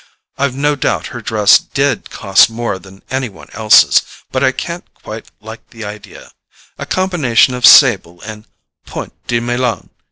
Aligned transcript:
I've 0.35 0.55
no 0.55 0.75
doubt 0.75 1.05
her 1.13 1.21
dress 1.21 1.59
DID 1.59 2.09
cost 2.09 2.49
more 2.49 2.79
than 2.79 3.03
any 3.11 3.29
one 3.29 3.49
else's, 3.53 4.01
but 4.31 4.43
I 4.43 4.51
can't 4.51 4.91
quite 4.95 5.29
like 5.41 5.69
the 5.69 5.85
idea—a 5.85 6.85
combination 6.87 7.53
of 7.53 7.67
sable 7.67 8.19
and 8.23 8.47
POINT 8.87 9.13
DE 9.27 9.39
MILAN. 9.39 9.91